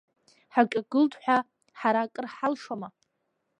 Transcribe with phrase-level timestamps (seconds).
[0.53, 1.37] Ҳаҿагылт ҳәа
[1.79, 2.89] ҳара акыр ҳалшома?